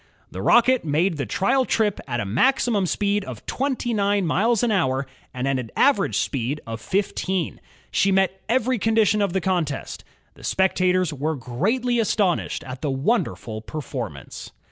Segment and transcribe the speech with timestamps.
[0.31, 4.71] The Rocket made the trial trip at a maximum speed of twenty nine miles an
[4.71, 7.61] hour and at an average speed of fifteen.
[7.91, 10.03] She met every condition of the contest.
[10.33, 14.49] The spectators were greatly astonished at the wonderful per formance.